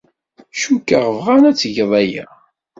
[0.59, 2.25] Cukkeɣ bɣan ad tgeḍ aya.